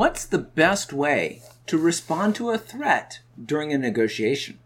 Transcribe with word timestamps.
What's 0.00 0.24
the 0.24 0.38
best 0.38 0.94
way 0.94 1.42
to 1.66 1.76
respond 1.76 2.34
to 2.36 2.48
a 2.48 2.56
threat 2.56 3.20
during 3.38 3.70
a 3.70 3.76
negotiation? 3.76 4.58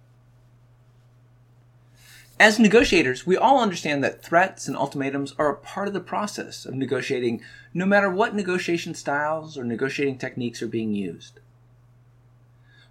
As 2.38 2.60
negotiators, 2.60 3.26
we 3.26 3.36
all 3.36 3.60
understand 3.60 4.04
that 4.04 4.22
threats 4.22 4.68
and 4.68 4.76
ultimatums 4.76 5.34
are 5.36 5.50
a 5.50 5.56
part 5.56 5.88
of 5.88 5.92
the 5.92 5.98
process 5.98 6.64
of 6.64 6.74
negotiating, 6.74 7.42
no 7.74 7.84
matter 7.84 8.08
what 8.08 8.32
negotiation 8.32 8.94
styles 8.94 9.58
or 9.58 9.64
negotiating 9.64 10.18
techniques 10.18 10.62
are 10.62 10.68
being 10.68 10.94
used. 10.94 11.40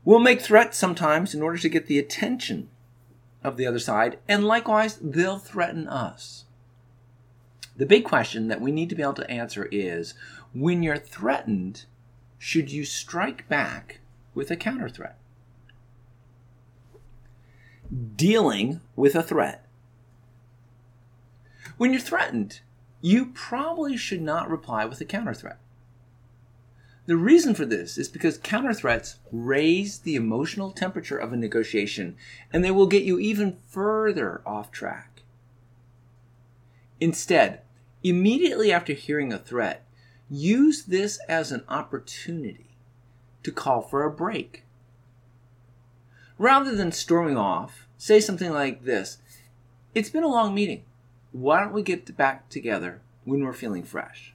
We'll 0.04 0.20
make 0.20 0.42
threats 0.42 0.78
sometimes 0.78 1.34
in 1.34 1.42
order 1.42 1.60
to 1.60 1.70
get 1.70 1.88
the 1.88 1.98
attention 1.98 2.68
of 3.42 3.56
the 3.56 3.66
other 3.66 3.80
side, 3.80 4.20
and 4.28 4.44
likewise, 4.44 5.00
they'll 5.02 5.40
threaten 5.40 5.88
us. 5.88 6.44
The 7.78 7.86
big 7.86 8.04
question 8.04 8.50
that 8.50 8.60
we 8.60 8.74
need 8.74 8.90
to 8.90 8.96
be 8.96 9.02
able 9.02 9.14
to 9.14 9.32
answer 9.32 9.70
is 9.72 10.14
when 10.54 10.84
you're 10.84 10.98
threatened, 10.98 11.86
should 12.44 12.70
you 12.70 12.84
strike 12.84 13.48
back 13.48 14.02
with 14.36 14.52
a 14.52 14.58
counter 14.58 14.90
threat? 14.90 15.18
Dealing 18.18 18.82
with 18.98 19.16
a 19.16 19.24
threat. 19.24 19.66
When 21.78 21.94
you're 21.94 22.02
threatened, 22.02 22.60
you 23.00 23.28
probably 23.28 23.96
should 23.96 24.22
not 24.22 24.50
reply 24.50 24.84
with 24.84 25.00
a 25.00 25.06
counter 25.06 25.34
threat. 25.34 25.58
The 27.06 27.16
reason 27.16 27.56
for 27.56 27.64
this 27.64 27.98
is 27.98 28.10
because 28.10 28.38
counter 28.38 28.74
threats 28.74 29.20
raise 29.32 30.00
the 30.00 30.16
emotional 30.16 30.72
temperature 30.72 31.18
of 31.18 31.32
a 31.32 31.38
negotiation 31.38 32.18
and 32.52 32.62
they 32.62 32.72
will 32.72 32.88
get 32.88 33.04
you 33.04 33.20
even 33.20 33.56
further 33.70 34.42
off 34.46 34.70
track. 34.70 35.22
Instead, 37.00 37.62
immediately 38.04 38.70
after 38.70 38.92
hearing 38.92 39.32
a 39.32 39.40
threat, 39.40 39.88
use 40.30 40.84
this 40.84 41.20
as 41.28 41.52
an 41.52 41.64
opportunity 41.68 42.78
to 43.44 43.52
call 43.52 43.82
for 43.82 44.04
a 44.04 44.12
break. 44.12 44.64
Rather 46.38 46.76
than 46.76 46.92
storming 46.92 47.38
off, 47.38 47.88
say 47.98 48.20
something 48.20 48.52
like 48.52 48.84
this 48.84 49.18
It's 49.94 50.10
been 50.10 50.24
a 50.24 50.28
long 50.28 50.54
meeting. 50.56 50.84
Why 51.32 51.60
don't 51.60 51.74
we 51.74 51.84
get 51.84 52.16
back 52.16 52.50
together 52.50 53.02
when 53.26 53.44
we're 53.44 53.54
feeling 53.54 53.84
fresh? 53.84 54.34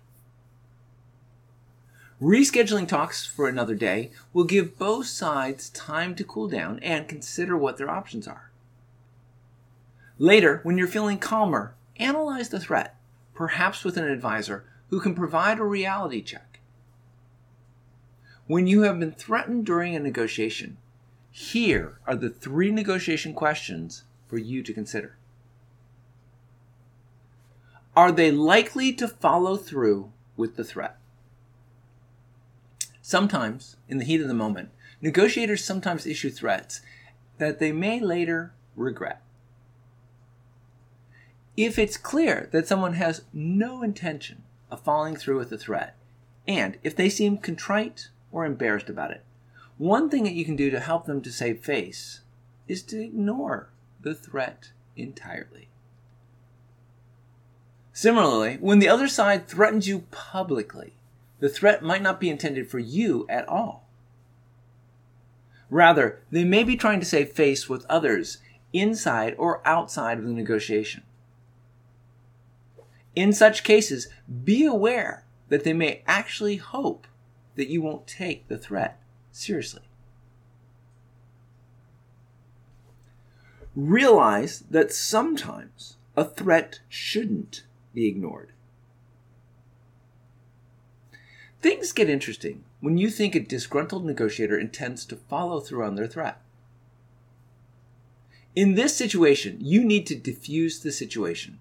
Rescheduling 2.20 2.88
talks 2.88 3.24
for 3.24 3.48
another 3.48 3.76
day 3.76 4.10
will 4.32 4.44
give 4.44 4.76
both 4.76 5.06
sides 5.06 5.70
time 5.70 6.16
to 6.16 6.24
cool 6.24 6.48
down 6.48 6.80
and 6.80 7.08
consider 7.08 7.56
what 7.56 7.76
their 7.76 7.88
options 7.88 8.26
are. 8.26 8.50
Later, 10.18 10.58
when 10.64 10.76
you're 10.76 10.88
feeling 10.88 11.18
calmer, 11.18 11.74
analyze 11.96 12.48
the 12.48 12.58
threat, 12.58 12.96
perhaps 13.34 13.84
with 13.84 13.96
an 13.96 14.04
advisor 14.04 14.64
who 14.90 15.00
can 15.00 15.14
provide 15.14 15.58
a 15.58 15.64
reality 15.64 16.22
check. 16.22 16.60
When 18.46 18.66
you 18.66 18.82
have 18.82 18.98
been 18.98 19.12
threatened 19.12 19.66
during 19.66 19.94
a 19.94 20.00
negotiation, 20.00 20.78
here 21.30 22.00
are 22.06 22.16
the 22.16 22.30
three 22.30 22.70
negotiation 22.70 23.34
questions 23.34 24.04
for 24.26 24.38
you 24.38 24.62
to 24.62 24.72
consider. 24.72 25.16
Are 27.94 28.12
they 28.12 28.30
likely 28.30 28.92
to 28.94 29.08
follow 29.08 29.56
through 29.56 30.12
with 30.36 30.56
the 30.56 30.64
threat? 30.64 30.98
Sometimes, 33.02 33.76
in 33.88 33.98
the 33.98 34.04
heat 34.04 34.20
of 34.20 34.28
the 34.28 34.34
moment, 34.34 34.70
negotiators 35.00 35.64
sometimes 35.64 36.06
issue 36.06 36.30
threats 36.30 36.80
that 37.38 37.58
they 37.58 37.72
may 37.72 38.00
later 38.00 38.52
regret. 38.76 39.22
If 41.56 41.78
it's 41.78 41.96
clear 41.96 42.48
that 42.52 42.68
someone 42.68 42.94
has 42.94 43.24
no 43.32 43.82
intention 43.82 44.44
of 44.70 44.80
following 44.80 45.16
through 45.16 45.38
with 45.38 45.50
the 45.50 45.58
threat, 45.58 45.96
and 46.46 46.78
if 46.82 46.96
they 46.96 47.08
seem 47.08 47.38
contrite 47.38 48.08
or 48.32 48.44
embarrassed 48.44 48.88
about 48.88 49.10
it, 49.10 49.24
one 49.76 50.10
thing 50.10 50.24
that 50.24 50.32
you 50.32 50.44
can 50.44 50.56
do 50.56 50.70
to 50.70 50.80
help 50.80 51.06
them 51.06 51.22
to 51.22 51.30
save 51.30 51.60
face 51.60 52.20
is 52.66 52.82
to 52.82 53.02
ignore 53.02 53.70
the 54.00 54.14
threat 54.14 54.72
entirely. 54.96 55.68
Similarly, 57.92 58.58
when 58.60 58.78
the 58.78 58.88
other 58.88 59.08
side 59.08 59.48
threatens 59.48 59.88
you 59.88 60.00
publicly, 60.10 60.94
the 61.40 61.48
threat 61.48 61.82
might 61.82 62.02
not 62.02 62.20
be 62.20 62.30
intended 62.30 62.70
for 62.70 62.78
you 62.78 63.26
at 63.28 63.48
all. 63.48 63.88
Rather, 65.70 66.20
they 66.30 66.44
may 66.44 66.64
be 66.64 66.76
trying 66.76 67.00
to 67.00 67.06
save 67.06 67.32
face 67.32 67.68
with 67.68 67.84
others 67.88 68.38
inside 68.72 69.34
or 69.38 69.66
outside 69.66 70.18
of 70.18 70.24
the 70.24 70.32
negotiation. 70.32 71.02
In 73.14 73.32
such 73.32 73.64
cases, 73.64 74.08
be 74.44 74.64
aware 74.64 75.24
that 75.48 75.64
they 75.64 75.72
may 75.72 76.02
actually 76.06 76.56
hope 76.56 77.06
that 77.56 77.68
you 77.68 77.82
won't 77.82 78.06
take 78.06 78.48
the 78.48 78.58
threat 78.58 79.00
seriously. 79.32 79.82
Realize 83.74 84.64
that 84.70 84.92
sometimes 84.92 85.96
a 86.16 86.24
threat 86.24 86.80
shouldn't 86.88 87.64
be 87.94 88.06
ignored. 88.06 88.52
Things 91.60 91.92
get 91.92 92.08
interesting 92.08 92.64
when 92.80 92.98
you 92.98 93.10
think 93.10 93.34
a 93.34 93.40
disgruntled 93.40 94.04
negotiator 94.04 94.58
intends 94.58 95.04
to 95.06 95.16
follow 95.16 95.60
through 95.60 95.84
on 95.84 95.96
their 95.96 96.06
threat. 96.06 96.40
In 98.54 98.74
this 98.74 98.96
situation, 98.96 99.58
you 99.60 99.84
need 99.84 100.06
to 100.06 100.14
diffuse 100.14 100.80
the 100.80 100.92
situation. 100.92 101.58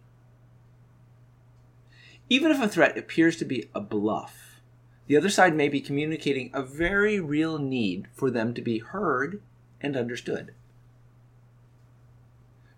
Even 2.30 2.52
if 2.52 2.62
a 2.62 2.68
threat 2.68 2.98
appears 2.98 3.38
to 3.38 3.46
be 3.46 3.70
a 3.74 3.80
bluff, 3.80 4.60
the 5.08 5.16
other 5.16 5.30
side 5.30 5.56
may 5.56 5.70
be 5.70 5.80
communicating 5.80 6.50
a 6.54 6.62
very 6.62 7.20
real 7.20 7.58
need 7.58 8.08
for 8.14 8.30
them 8.30 8.54
to 8.54 8.62
be 8.62 8.80
heard 8.80 9.42
and 9.80 9.96
understood. 9.96 10.54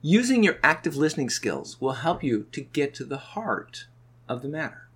Using 0.02 0.44
your 0.44 0.60
active 0.64 0.96
listening 0.96 1.30
skills 1.30 1.82
will 1.82 1.94
help 1.94 2.24
you 2.24 2.48
to 2.52 2.62
get 2.62 2.94
to 2.96 3.04
the 3.04 3.18
heart 3.18 3.88
of 4.28 4.42
the 4.42 4.48
matter. 4.48 4.88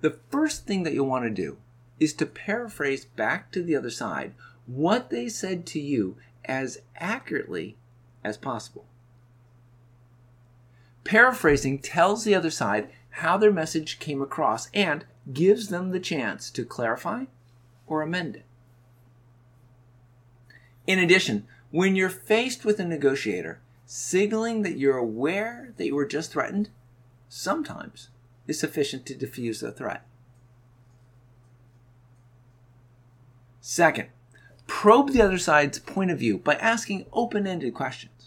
The 0.00 0.16
first 0.30 0.66
thing 0.66 0.84
that 0.84 0.94
you'll 0.94 1.06
want 1.06 1.24
to 1.24 1.30
do 1.30 1.58
is 1.98 2.14
to 2.14 2.24
paraphrase 2.26 3.04
back 3.04 3.50
to 3.52 3.62
the 3.62 3.76
other 3.76 3.90
side 3.90 4.32
what 4.66 5.10
they 5.10 5.28
said 5.28 5.66
to 5.66 5.80
you 5.80 6.16
as 6.44 6.78
accurately 6.96 7.76
as 8.24 8.38
possible. 8.38 8.86
Paraphrasing 11.10 11.80
tells 11.80 12.22
the 12.22 12.36
other 12.36 12.52
side 12.52 12.88
how 13.10 13.36
their 13.36 13.50
message 13.50 13.98
came 13.98 14.22
across 14.22 14.68
and 14.72 15.04
gives 15.32 15.66
them 15.66 15.90
the 15.90 15.98
chance 15.98 16.52
to 16.52 16.64
clarify 16.64 17.24
or 17.88 18.00
amend 18.00 18.36
it. 18.36 18.44
In 20.86 21.00
addition, 21.00 21.48
when 21.72 21.96
you're 21.96 22.10
faced 22.10 22.64
with 22.64 22.78
a 22.78 22.84
negotiator, 22.84 23.58
signaling 23.86 24.62
that 24.62 24.78
you're 24.78 24.98
aware 24.98 25.74
that 25.78 25.86
you 25.86 25.96
were 25.96 26.06
just 26.06 26.30
threatened 26.30 26.68
sometimes 27.28 28.10
is 28.46 28.60
sufficient 28.60 29.04
to 29.06 29.16
diffuse 29.16 29.58
the 29.58 29.72
threat. 29.72 30.06
Second, 33.60 34.10
probe 34.68 35.10
the 35.10 35.22
other 35.22 35.38
side's 35.38 35.80
point 35.80 36.12
of 36.12 36.20
view 36.20 36.38
by 36.38 36.54
asking 36.54 37.06
open 37.12 37.48
ended 37.48 37.74
questions. 37.74 38.19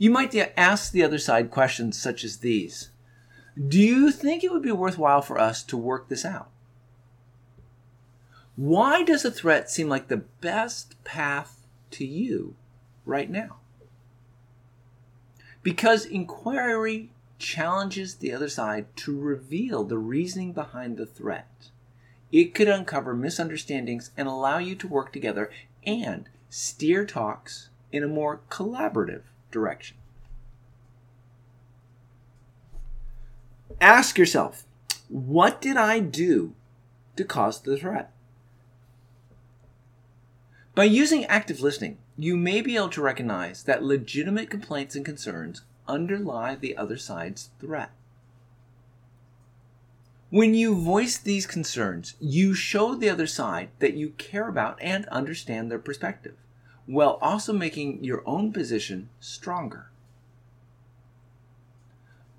You 0.00 0.08
might 0.08 0.34
ask 0.56 0.92
the 0.92 1.02
other 1.02 1.18
side 1.18 1.50
questions 1.50 2.00
such 2.00 2.24
as 2.24 2.38
these 2.38 2.88
Do 3.54 3.78
you 3.78 4.10
think 4.10 4.42
it 4.42 4.50
would 4.50 4.62
be 4.62 4.72
worthwhile 4.72 5.20
for 5.20 5.38
us 5.38 5.62
to 5.64 5.76
work 5.76 6.08
this 6.08 6.24
out? 6.24 6.48
Why 8.56 9.02
does 9.02 9.26
a 9.26 9.30
threat 9.30 9.70
seem 9.70 9.90
like 9.90 10.08
the 10.08 10.24
best 10.40 10.94
path 11.04 11.66
to 11.90 12.06
you 12.06 12.54
right 13.04 13.28
now? 13.28 13.58
Because 15.62 16.06
inquiry 16.06 17.10
challenges 17.38 18.14
the 18.14 18.32
other 18.32 18.48
side 18.48 18.86
to 18.96 19.20
reveal 19.20 19.84
the 19.84 19.98
reasoning 19.98 20.54
behind 20.54 20.96
the 20.96 21.04
threat. 21.04 21.68
It 22.32 22.54
could 22.54 22.68
uncover 22.68 23.14
misunderstandings 23.14 24.12
and 24.16 24.26
allow 24.26 24.56
you 24.56 24.76
to 24.76 24.88
work 24.88 25.12
together 25.12 25.50
and 25.84 26.26
steer 26.48 27.04
talks 27.04 27.68
in 27.92 28.02
a 28.02 28.08
more 28.08 28.40
collaborative 28.48 29.24
direction. 29.50 29.96
Ask 33.80 34.18
yourself, 34.18 34.64
what 35.08 35.60
did 35.60 35.76
I 35.76 36.00
do 36.00 36.54
to 37.16 37.24
cause 37.24 37.60
the 37.60 37.76
threat? 37.76 38.12
By 40.74 40.84
using 40.84 41.24
active 41.24 41.60
listening, 41.60 41.98
you 42.16 42.36
may 42.36 42.60
be 42.60 42.76
able 42.76 42.90
to 42.90 43.02
recognize 43.02 43.62
that 43.64 43.82
legitimate 43.82 44.50
complaints 44.50 44.94
and 44.94 45.04
concerns 45.04 45.62
underlie 45.88 46.54
the 46.54 46.76
other 46.76 46.96
side's 46.96 47.50
threat. 47.58 47.90
When 50.30 50.54
you 50.54 50.76
voice 50.76 51.18
these 51.18 51.44
concerns, 51.44 52.14
you 52.20 52.54
show 52.54 52.94
the 52.94 53.08
other 53.08 53.26
side 53.26 53.70
that 53.80 53.94
you 53.94 54.10
care 54.10 54.46
about 54.46 54.80
and 54.80 55.06
understand 55.06 55.70
their 55.70 55.80
perspective, 55.80 56.36
while 56.90 57.18
also 57.22 57.52
making 57.52 58.02
your 58.02 58.20
own 58.26 58.52
position 58.52 59.08
stronger. 59.20 59.88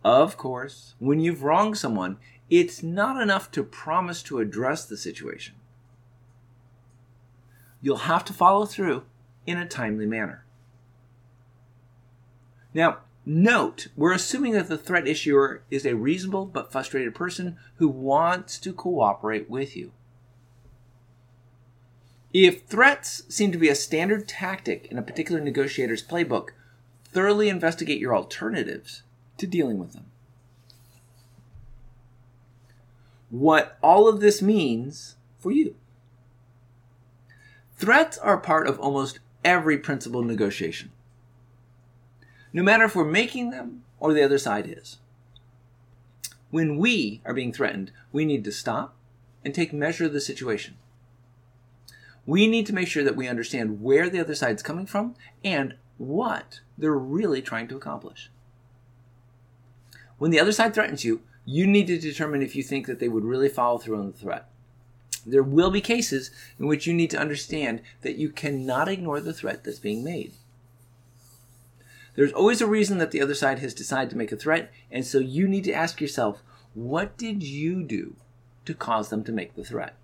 Of 0.04 0.36
course, 0.36 0.94
when 1.00 1.22
you've 1.22 1.44
wronged 1.44 1.78
someone, 1.78 2.18
it's 2.50 2.84
not 2.84 3.22
enough 3.22 3.50
to 3.52 3.64
promise 3.64 4.22
to 4.24 4.40
address 4.40 4.86
the 4.86 4.98
situation. 4.98 5.56
You'll 7.82 8.10
have 8.12 8.26
to 8.26 8.34
follow 8.34 8.66
through 8.66 9.04
in 9.48 9.58
a 9.58 9.66
timely 9.66 10.06
manner. 10.06 10.44
Now, 12.74 12.98
note, 13.26 13.88
we're 13.96 14.12
assuming 14.12 14.52
that 14.54 14.68
the 14.68 14.78
threat 14.78 15.08
issuer 15.08 15.64
is 15.72 15.86
a 15.86 15.96
reasonable 15.96 16.46
but 16.46 16.74
frustrated 16.74 17.16
person 17.16 17.56
who 17.76 17.88
wants 17.88 18.60
to 18.60 18.74
cooperate 18.74 19.50
with 19.50 19.78
you. 19.78 19.94
If 22.34 22.64
threats 22.64 23.24
seem 23.28 23.52
to 23.52 23.58
be 23.58 23.70
a 23.70 23.76
standard 23.76 24.28
tactic 24.28 24.88
in 24.90 24.98
a 24.98 25.04
particular 25.04 25.42
negotiator's 25.42 26.06
playbook, 26.06 26.50
thoroughly 27.04 27.50
investigate 27.50 28.00
your 28.00 28.16
alternatives 28.16 29.04
to 29.38 29.48
dealing 29.48 29.80
with 29.80 29.94
them. 29.94 30.06
What 33.30 33.78
all 33.82 34.08
of 34.08 34.20
this 34.22 34.42
means 34.42 35.16
for 35.40 35.52
you. 35.52 35.76
Threats 37.76 38.18
are 38.18 38.38
part 38.38 38.68
of 38.68 38.80
almost 38.80 39.20
every 39.44 39.78
principled 39.78 40.28
negotiation, 40.28 40.92
no 42.54 42.62
matter 42.62 42.84
if 42.84 42.96
we're 42.96 43.06
making 43.06 43.50
them 43.50 43.84
or 44.00 44.14
the 44.14 44.24
other 44.24 44.38
side 44.38 44.68
is. 44.68 45.00
When 46.52 46.78
we 46.78 47.22
are 47.26 47.34
being 47.34 47.54
threatened, 47.54 47.92
we 48.12 48.26
need 48.26 48.44
to 48.44 48.52
stop 48.52 48.96
and 49.44 49.56
take 49.56 49.74
measure 49.74 50.06
of 50.06 50.14
the 50.14 50.22
situation. 50.22 50.78
We 52.26 52.48
need 52.48 52.66
to 52.68 52.74
make 52.74 52.88
sure 52.88 53.04
that 53.04 53.16
we 53.16 53.28
understand 53.28 53.82
where 53.82 54.10
the 54.10 54.20
other 54.20 54.36
side's 54.36 54.64
coming 54.64 54.86
from 54.86 55.16
and 55.44 55.76
what 55.98 56.60
they're 56.78 56.94
really 56.94 57.42
trying 57.42 57.68
to 57.70 57.76
accomplish. 57.76 58.30
When 60.18 60.32
the 60.32 60.40
other 60.40 60.52
side 60.52 60.74
threatens 60.74 61.04
you, 61.04 61.22
you 61.46 61.66
need 61.66 61.88
to 61.88 61.98
determine 61.98 62.42
if 62.42 62.56
you 62.56 62.64
think 62.64 62.86
that 62.88 63.00
they 63.00 63.10
would 63.10 63.24
really 63.24 63.50
follow 63.50 63.80
through 63.80 63.98
on 63.98 64.12
the 64.12 64.18
threat. 64.18 64.48
There 65.26 65.44
will 65.44 65.72
be 65.72 65.82
cases 65.82 66.32
in 66.60 66.68
which 66.68 66.88
you 66.88 66.94
need 66.94 67.10
to 67.12 67.20
understand 67.20 67.82
that 68.02 68.18
you 68.18 68.30
cannot 68.30 68.88
ignore 68.88 69.20
the 69.20 69.34
threat 69.34 69.64
that's 69.64 69.80
being 69.80 70.04
made. 70.04 70.34
There's 72.16 72.34
always 72.34 72.62
a 72.62 72.68
reason 72.68 72.98
that 72.98 73.12
the 73.12 73.22
other 73.22 73.36
side 73.36 73.60
has 73.60 73.74
decided 73.74 74.10
to 74.12 74.18
make 74.18 74.32
a 74.32 74.36
threat, 74.36 74.72
and 74.92 75.06
so 75.06 75.20
you 75.20 75.48
need 75.48 75.64
to 75.66 75.74
ask 75.74 76.02
yourself, 76.02 76.44
what 76.74 77.18
did 77.18 77.42
you 77.44 77.84
do 77.84 78.16
to 78.66 78.74
cause 78.74 79.10
them 79.10 79.24
to 79.24 79.32
make 79.32 79.56
the 79.56 79.64
threat? 79.64 79.96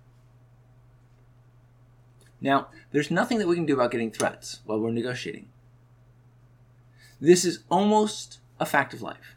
Now, 2.40 2.68
there's 2.92 3.10
nothing 3.10 3.38
that 3.38 3.48
we 3.48 3.56
can 3.56 3.66
do 3.66 3.74
about 3.74 3.90
getting 3.90 4.10
threats 4.10 4.60
while 4.64 4.78
we're 4.78 4.90
negotiating. 4.90 5.48
This 7.20 7.44
is 7.44 7.64
almost 7.70 8.38
a 8.60 8.66
fact 8.66 8.94
of 8.94 9.02
life. 9.02 9.34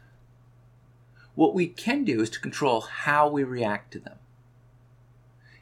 What 1.34 1.54
we 1.54 1.66
can 1.66 2.04
do 2.04 2.20
is 2.20 2.30
to 2.30 2.40
control 2.40 2.82
how 2.82 3.28
we 3.28 3.42
react 3.42 3.92
to 3.92 3.98
them. 3.98 4.18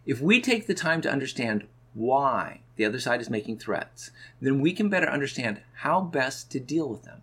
If 0.04 0.20
we 0.20 0.40
take 0.40 0.66
the 0.66 0.75
time 0.75 1.00
to 1.02 1.10
understand 1.10 1.66
why 1.94 2.60
the 2.76 2.84
other 2.84 3.00
side 3.00 3.20
is 3.20 3.31
making 3.31 3.58
threats, 3.58 4.10
then 4.40 4.60
we 4.60 4.72
can 4.72 4.88
better 4.88 5.08
understand 5.08 5.60
how 5.76 6.00
best 6.00 6.50
to 6.52 6.60
deal 6.60 6.88
with 6.88 7.04
them. 7.04 7.22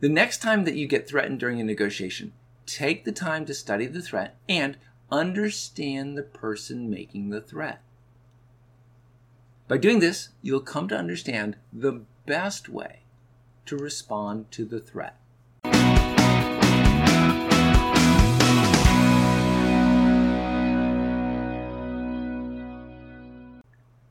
The 0.00 0.08
next 0.08 0.38
time 0.38 0.64
that 0.64 0.76
you 0.76 0.86
get 0.86 1.08
threatened 1.08 1.40
during 1.40 1.60
a 1.60 1.64
negotiation, 1.64 2.32
take 2.66 3.04
the 3.04 3.12
time 3.12 3.44
to 3.46 3.54
study 3.54 3.86
the 3.86 4.02
threat 4.02 4.36
and 4.48 4.76
understand 5.10 6.16
the 6.16 6.22
person 6.22 6.88
making 6.88 7.30
the 7.30 7.40
threat. 7.40 7.82
By 9.68 9.76
doing 9.76 10.00
this, 10.00 10.30
you'll 10.40 10.60
come 10.60 10.88
to 10.88 10.96
understand 10.96 11.56
the 11.72 12.00
best 12.24 12.70
way 12.70 13.00
to 13.66 13.76
respond 13.76 14.50
to 14.52 14.64
the 14.64 14.80
threat. 14.80 15.16